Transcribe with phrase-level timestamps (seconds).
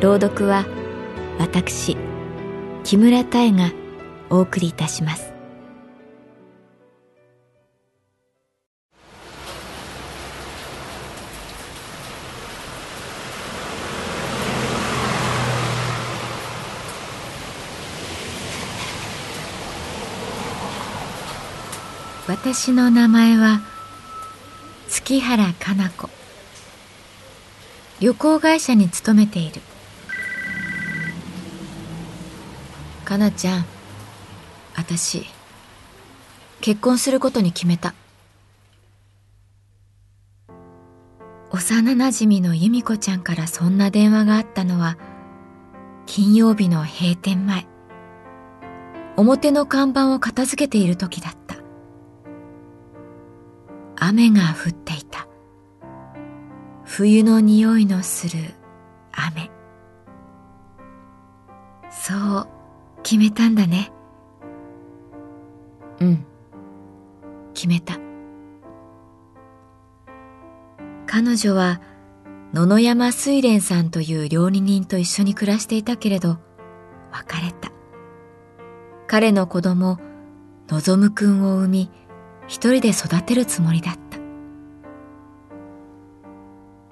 [0.00, 0.64] 朗読は
[1.38, 1.94] 私
[2.84, 3.70] 木村多江が
[4.30, 5.30] お送りいたします。
[22.26, 23.60] 私の名前は
[24.88, 26.08] 月原かな子。
[28.00, 29.60] 旅行会社に勤めている。
[33.10, 33.64] かなちゃん。
[34.76, 35.26] 私
[36.60, 37.92] 結婚することに決めた。
[41.50, 44.96] 幼なじみの由美子ちゃんからそんな電話があったのは
[46.06, 47.66] 金曜日の閉店前。
[49.16, 51.56] 表の看板を片付けている時だった。
[53.96, 55.26] 雨が降っていた。
[56.84, 58.54] 冬の匂いのする
[59.10, 59.50] 雨。
[61.90, 62.59] そう
[63.10, 63.90] 決めたんだね。
[65.98, 66.24] うん。
[67.54, 67.98] 決めた。
[71.08, 71.80] 彼女は
[72.54, 76.38] 野々山水蓮さんという料理人と一緒に暮らしていたけれど
[77.10, 77.72] 別れた。
[79.08, 79.98] 彼の子供
[80.68, 81.90] 望くんを産み
[82.46, 84.18] 一人で育てるつもりだった。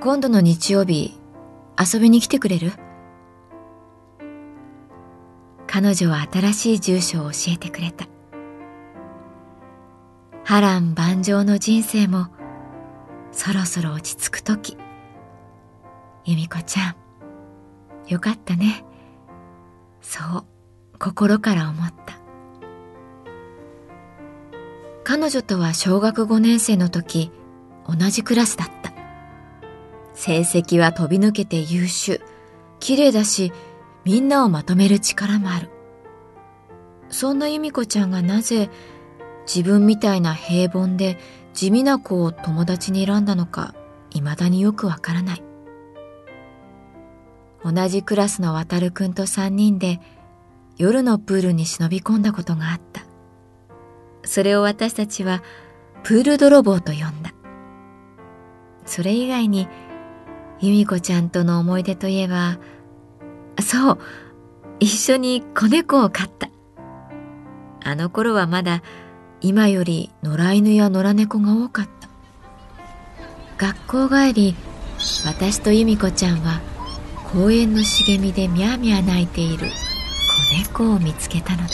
[0.00, 1.20] 今度の日曜日
[1.78, 2.72] 遊びに来てくれる？
[5.66, 8.06] 彼女は新しい住所を教えてくれた。
[10.44, 12.28] 波乱万丈の人生も
[13.32, 14.76] そろそろ落ち着く時。
[16.24, 16.96] 由美子ちゃん
[18.08, 18.84] よかったね。
[20.00, 20.44] そう
[20.98, 22.18] 心から思った。
[25.04, 27.30] 彼女とは小学5年生の時
[27.86, 28.92] 同じクラスだった。
[30.14, 32.20] 成績は飛び抜けて優秀。
[32.78, 33.52] 綺麗だし
[34.06, 35.68] みんなをまとめる力もある。
[37.08, 38.70] そんな由美子ちゃんがなぜ
[39.52, 41.18] 自分みたいな平凡で
[41.54, 43.74] 地味な子を友達に選んだのか
[44.10, 45.42] 未だによくわからない。
[47.64, 49.98] 同じクラスの渡くんと三人で
[50.76, 53.02] 夜のプールに忍び込んだことがあった。
[54.22, 55.42] それを私たちは
[56.04, 57.34] プール泥棒と呼んだ。
[58.84, 59.66] それ以外に、
[60.60, 62.58] 由美子ちゃんとの思い出といえば、
[63.66, 63.98] そう、
[64.78, 66.48] 一緒に子猫を飼った。
[67.82, 68.82] あの頃はまだ
[69.40, 72.08] 今より野良犬や野良猫が多かった。
[73.58, 74.54] 学校帰り、
[75.24, 76.60] 私と由美子ちゃんは
[77.32, 81.68] 公園の茂みでみゃーみゃー泣いている子猫を見つけたのだ。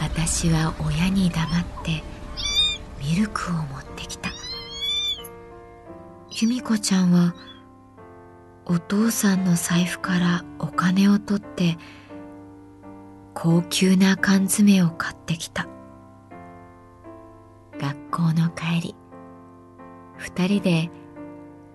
[0.00, 1.48] 私は親に黙っ
[1.84, 2.02] て
[3.00, 4.30] ミルクを持ってきた
[6.30, 7.34] 由美子ちゃんは
[8.70, 11.76] お父さんの財布からお金を取って
[13.34, 15.66] 高級な缶詰を買ってきた。
[17.80, 18.94] 学校の帰り
[20.18, 20.88] 二人で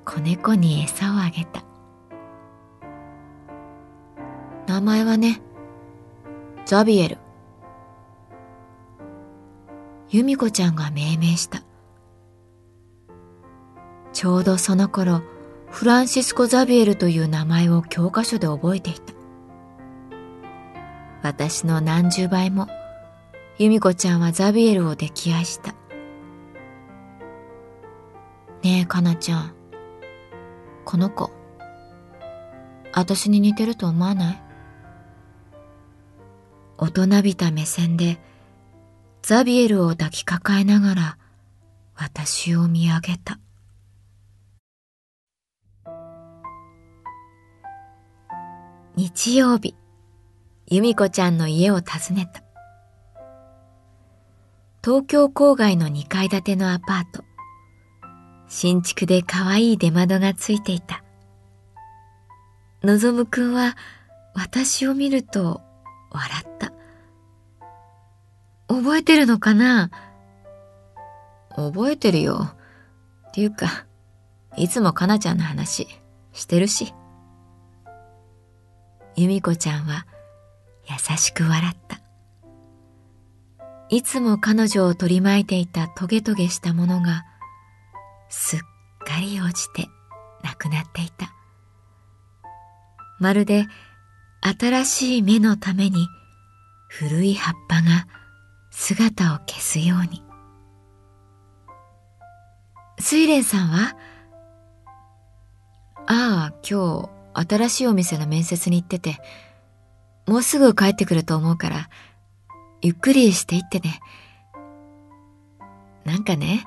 [0.05, 1.65] 子猫に餌をあげた。
[4.65, 5.41] 名前はね
[6.65, 7.17] ザビエル。
[10.07, 11.61] 由美子ちゃんが命名した。
[14.13, 15.23] ちょうどその頃、
[15.75, 19.13] フランシスコ・ザビエルという名前を教科書で覚えていた。
[21.21, 22.69] 私の何十倍も、
[23.57, 25.73] 由美子ちゃんはザビエルを溺愛した。
[28.63, 29.53] ねえ、かなちゃん。
[30.85, 31.29] この子、
[32.93, 34.41] 私に似てると思わない？
[36.77, 38.17] 大人びた目線で、
[39.21, 41.17] ザビエルを抱きかかえながら
[41.97, 43.39] 私を見上げた。
[48.97, 49.75] 日曜日、
[50.67, 52.41] 由美子ちゃんの家を訪ねた。
[54.81, 57.25] 東京郊外の2階建てのアパート。
[58.47, 61.03] 新築で可愛い出窓がついていた。
[62.83, 63.75] のぞむくんは
[64.33, 65.59] 私を見ると
[66.11, 66.71] 笑った。
[68.69, 69.91] 覚えてるのかな？
[71.49, 72.47] 覚えてるよ。
[73.27, 73.85] っていうか、
[74.55, 75.85] いつもかなちゃんの話
[76.31, 76.93] してるし。
[79.15, 80.05] 由美子ちゃんは
[80.89, 81.99] 優しく笑った。
[83.89, 87.23] いつも彼女を取り巻いていたトゲトゲしたものが
[88.29, 89.87] すっかり落ちて
[90.43, 91.31] なくなっていた。
[93.19, 93.65] まるで
[94.59, 96.07] 新しい芽のために
[96.89, 98.07] 古い葉っぱが
[98.71, 100.23] 姿を消すように。
[102.99, 103.95] 睡蓮さんは？
[106.07, 109.17] ああ、今日新しいお店の面接に行ってて、
[110.25, 111.89] もうすぐ帰ってくると思うから、
[112.81, 113.99] ゆっくりしていってね。
[116.05, 116.65] なんかね、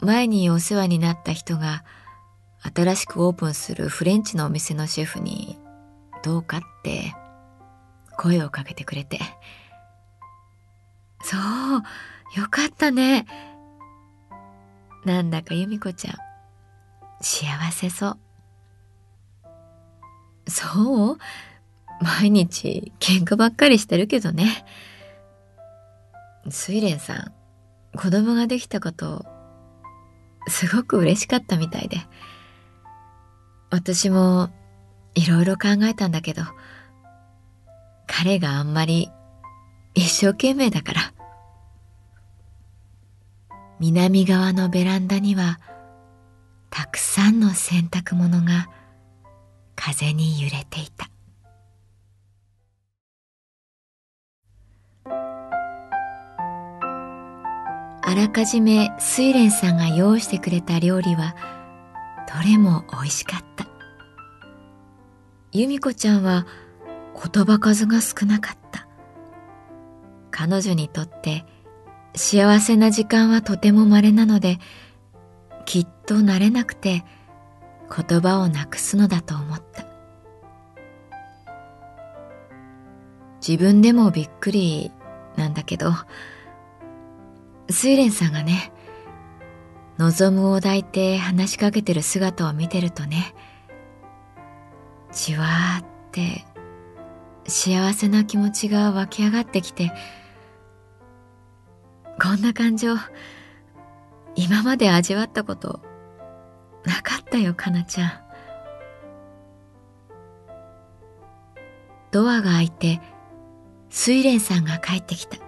[0.00, 1.84] 前にお世話になった人が
[2.74, 5.58] 新しくオープンするフレンチのお店のシェフに
[6.22, 7.14] どうかって
[8.16, 9.18] 声をかけてくれて。
[11.22, 11.40] そう、
[12.40, 13.26] よかったね。
[15.04, 16.14] なんだか由美子ちゃん、
[17.20, 18.18] 幸せそう。
[20.50, 21.18] そう？
[22.02, 24.64] 毎日喧嘩ばっかりしてるけどね。
[26.46, 29.26] 睡蓮さん、子供ができたこと
[30.48, 31.98] すごく嬉しかったみたいで。
[33.70, 34.50] 私も
[35.14, 36.42] いろいろ考えたんだけど、
[38.06, 39.10] 彼があんまり
[39.94, 41.12] 一生懸命だから。
[43.78, 45.60] 南側のベランダには
[46.70, 48.68] たくさんの洗濯物が
[49.82, 51.08] 風に揺れていた。
[58.02, 61.34] あらかじめ睡蓮さんが用意してくれた料理は
[62.28, 63.66] どれも美味しかった。
[65.52, 66.46] 由美子ちゃんは
[67.14, 68.86] 言葉数が少なかった。
[70.30, 71.46] 彼女にとって
[72.14, 74.58] 幸せな時間はとても稀なので、
[75.64, 77.02] きっと慣れなくて
[77.94, 79.84] 言葉をなくすのだと思った。
[83.46, 84.92] 自分でもびっくり
[85.36, 85.92] なんだけど、
[87.68, 88.72] 睡蓮さんがね、
[89.98, 93.34] 望むを抱いて話しかけてる姿を見てるとね、
[95.12, 96.44] じわーって
[97.46, 99.92] 幸せな気持ちが湧き上がってきて、
[102.22, 102.94] こんな感情、
[104.36, 105.80] 今まで味わったこと
[106.84, 108.12] なかったよ、かなちゃん。
[112.10, 113.00] ドアが開いて、
[113.90, 115.38] 睡蓮さんが帰ってきた。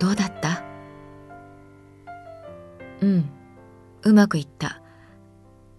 [0.00, 0.62] どうだった？
[3.00, 3.30] うん、
[4.02, 4.82] うまくいった。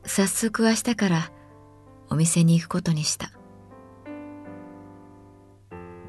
[0.06, 1.32] 早速明日から
[2.10, 3.32] お店に行くことにした。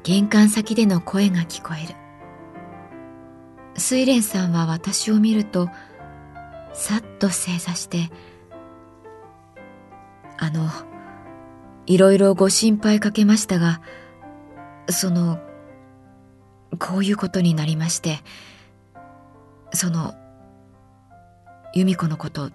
[0.03, 1.95] 玄関先での声が聞こえる。
[3.77, 5.69] 睡蓮さんは私を見ると、
[6.75, 8.11] さっと正座して、
[10.37, 10.69] あの、
[11.85, 13.81] いろいろご心配かけましたが、
[14.89, 15.39] その、
[16.77, 18.19] こういうことになりまして、
[19.73, 20.13] その、
[21.73, 22.51] 由美子のこと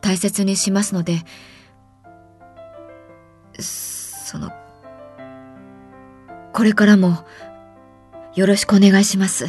[0.00, 1.22] 大切にしますので、
[3.60, 4.50] その、
[6.52, 7.24] これからも
[8.34, 9.46] よろしくお願いします。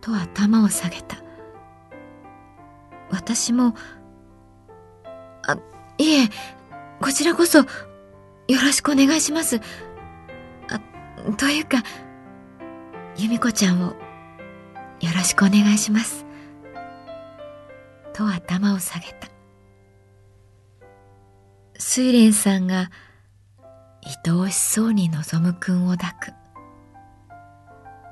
[0.00, 1.19] と頭を下げた。
[3.34, 3.76] 私も、
[5.46, 5.56] あ、
[5.98, 6.28] いえ、
[7.00, 7.66] こちらこそよ
[8.48, 9.60] ろしくお願いします。
[10.68, 10.80] あ、
[11.36, 11.84] というか、
[13.16, 13.94] 由美子ちゃんをよ
[15.14, 16.26] ろしくお願いします。
[18.12, 19.28] と頭を下げた。
[21.78, 22.90] 睡蓮さんが
[24.26, 26.32] 愛おしそうに望むくんを抱く。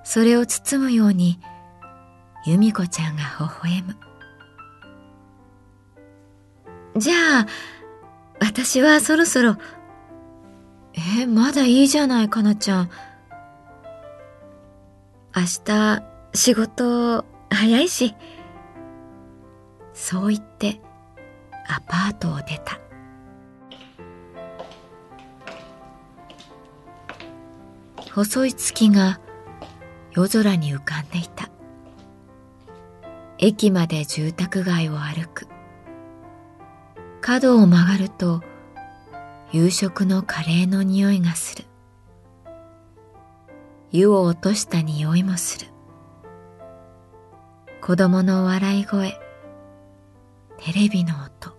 [0.05, 1.41] それを包むように
[2.47, 4.08] 由美子ちゃんが微笑む。
[6.99, 7.47] じゃあ、
[8.40, 9.57] 私はそろそろ、
[11.21, 12.90] え、まだいいじゃない、かなちゃん。
[15.35, 16.02] 明日、
[16.35, 18.14] 仕事、早いし。
[19.93, 20.81] そう言って、
[21.67, 22.81] アパートを出た。
[28.14, 29.21] 細い月が
[30.12, 31.50] 夜空に浮かんでいた。
[33.38, 35.48] 駅まで住宅街を歩く。
[37.21, 38.43] 角を曲がると
[39.53, 41.65] 夕食のカレーの匂いがする。
[43.91, 45.67] 湯を落とした匂いもする。
[47.81, 49.19] 子供の笑い声。
[50.59, 51.57] テレビの音。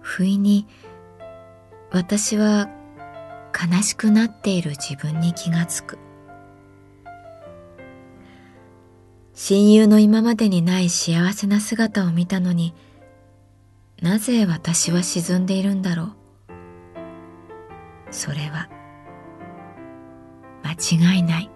[0.00, 0.66] 不意に
[1.90, 2.68] 私は
[3.52, 5.98] 悲しくなっている自分に気がつく。
[9.34, 12.74] 親友の今までにない幸せな姿を見たのに
[14.00, 16.12] なぜ私は沈んでいるんだろう？
[18.10, 18.68] それは
[20.62, 21.50] 間違いない。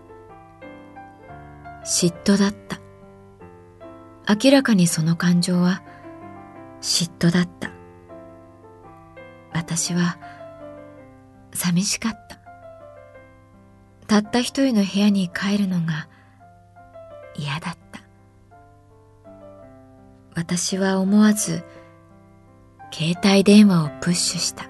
[1.84, 2.80] 嫉妬だった。
[4.28, 5.82] 明らかにその感情は
[6.80, 7.70] 嫉妬だった。
[9.52, 10.18] 私は
[11.54, 12.38] 寂しかった。
[14.08, 16.08] たった一人の部屋に帰るのが
[17.36, 18.02] 嫌だった。
[20.34, 21.64] 私は思わず
[22.92, 24.68] 携帯電話をプッシュした。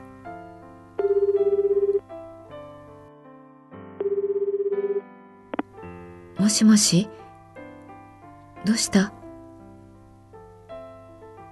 [6.38, 7.08] もしもし？
[8.64, 9.12] どうした？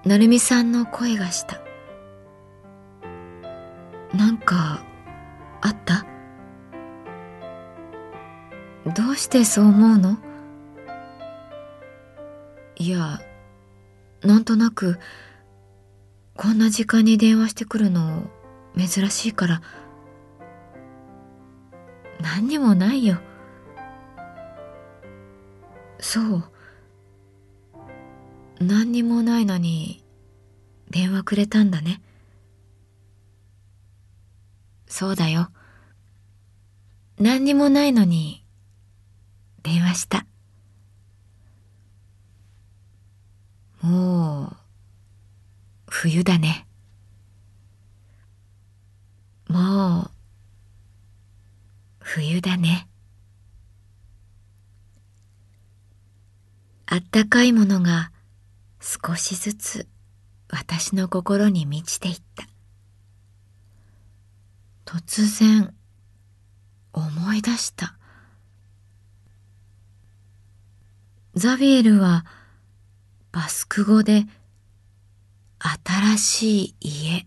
[0.05, 1.61] なるみさんの声がした。
[4.17, 4.85] なんか、
[5.61, 6.07] あった？
[8.95, 10.19] どうしてそう思うの？
[12.77, 13.21] いや、
[14.23, 14.99] なんとなく、
[16.41, 18.31] こんな時間に電話してくるの
[18.75, 19.61] 珍しいから、
[22.23, 23.19] 何にもないよ。
[25.99, 26.45] そう。
[28.59, 30.03] 何にもないのに
[30.89, 32.01] 電話くれたんだね。
[34.87, 35.51] そうだよ。
[37.19, 38.47] 何にもないのに
[39.63, 40.25] 電話した。
[43.83, 44.57] もう
[46.03, 46.67] 冬だね。
[49.49, 50.11] もう
[51.99, 52.89] 冬だね。
[56.87, 58.13] あったかいものが
[58.81, 59.89] 少しずつ
[60.49, 62.49] 私の心に満ちていった。
[64.87, 65.75] 突然
[66.95, 67.95] 思い出した。
[71.35, 72.25] ザビエルは
[73.33, 74.25] バスク語で
[75.63, 77.27] 新しい家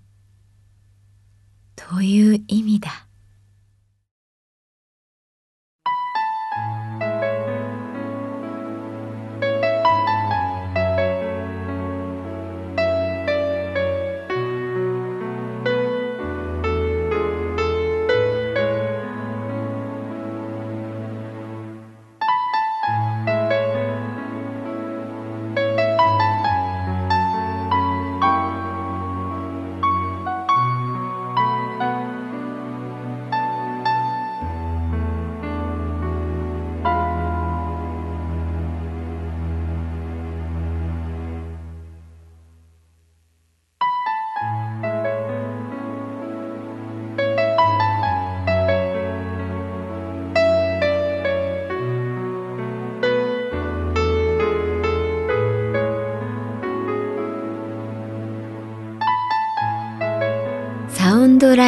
[1.76, 3.08] という意味だ。